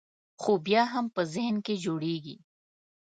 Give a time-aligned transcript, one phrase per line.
[0.41, 2.35] خو بیا هم په ذهن کې جوړېږي.